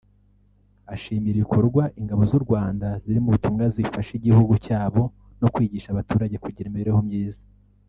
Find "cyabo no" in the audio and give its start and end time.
4.65-5.47